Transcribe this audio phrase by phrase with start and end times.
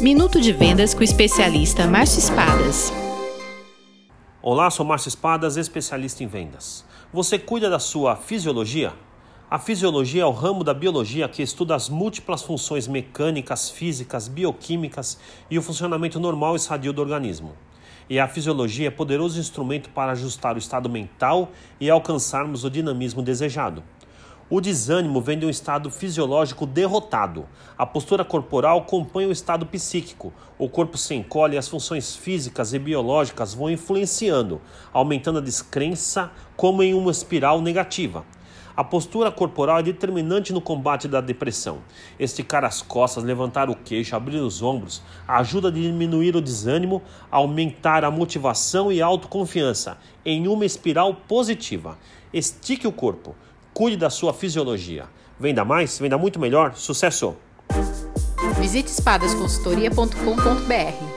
[0.00, 2.92] Minuto de Vendas com o especialista Márcio Espadas.
[4.40, 6.84] Olá, sou Márcio Espadas, especialista em vendas.
[7.12, 8.92] Você cuida da sua fisiologia?
[9.50, 15.18] A fisiologia é o ramo da biologia que estuda as múltiplas funções mecânicas, físicas, bioquímicas
[15.50, 17.56] e o funcionamento normal e sadio do organismo.
[18.08, 23.20] E a fisiologia é poderoso instrumento para ajustar o estado mental e alcançarmos o dinamismo
[23.20, 23.82] desejado.
[24.50, 27.46] O desânimo vem de um estado fisiológico derrotado.
[27.76, 30.32] A postura corporal acompanha o estado psíquico.
[30.58, 34.58] O corpo se encolhe e as funções físicas e biológicas vão influenciando,
[34.90, 38.24] aumentando a descrença como em uma espiral negativa.
[38.74, 41.80] A postura corporal é determinante no combate da depressão.
[42.18, 48.02] Esticar as costas, levantar o queixo, abrir os ombros ajuda a diminuir o desânimo, aumentar
[48.02, 51.98] a motivação e a autoconfiança em uma espiral positiva.
[52.32, 53.36] Estique o corpo.
[53.78, 55.06] Cuide da sua fisiologia.
[55.38, 56.74] Venda mais, venda muito melhor.
[56.74, 57.36] Sucesso!
[58.58, 61.07] Visite espadasconsultoria.com.br